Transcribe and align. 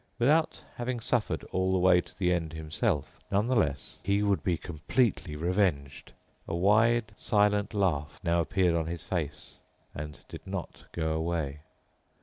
Without 0.17 0.63
having 0.77 0.99
suffered 0.99 1.43
all 1.51 1.73
the 1.73 1.77
way 1.77 2.01
to 2.01 2.17
the 2.17 2.33
end 2.33 2.53
himself, 2.53 3.19
nonetheless 3.31 3.99
he 4.01 4.23
would 4.23 4.43
be 4.43 4.57
completely 4.57 5.35
revenged. 5.35 6.11
A 6.47 6.55
wide, 6.55 7.11
silent 7.17 7.75
laugh 7.75 8.19
now 8.23 8.41
appeared 8.41 8.73
on 8.73 8.87
his 8.87 9.03
face 9.03 9.59
and 9.93 10.17
did 10.27 10.47
not 10.47 10.85
go 10.91 11.11
away. 11.13 11.59